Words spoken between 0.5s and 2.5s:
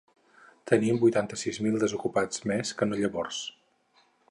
Tenim vuitanta-sis mil desocupats